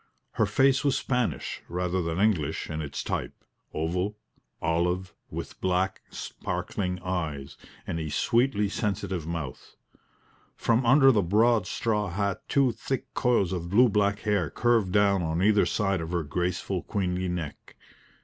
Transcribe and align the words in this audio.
Her 0.31 0.47
face 0.47 0.83
was 0.83 0.97
Spanish 0.97 1.61
rather 1.69 2.01
than 2.01 2.19
English 2.19 2.71
in 2.71 2.81
its 2.81 3.03
type 3.03 3.35
oval, 3.71 4.17
olive, 4.59 5.13
with 5.29 5.61
black, 5.61 6.01
sparkling 6.09 6.97
eyes, 7.03 7.55
and 7.85 7.99
a 7.99 8.09
sweetly 8.09 8.67
sensitive 8.67 9.27
mouth. 9.27 9.75
From 10.55 10.87
under 10.87 11.11
the 11.11 11.21
broad 11.21 11.67
straw 11.67 12.09
hat 12.09 12.41
two 12.49 12.71
thick 12.71 13.13
coils 13.13 13.53
of 13.53 13.69
blue 13.69 13.89
black 13.89 14.21
hair 14.21 14.49
curved 14.49 14.91
down 14.91 15.21
on 15.21 15.43
either 15.43 15.67
side 15.67 16.01
of 16.01 16.09
her 16.13 16.23
graceful, 16.23 16.81
queenly 16.81 17.27
neck. 17.29 17.75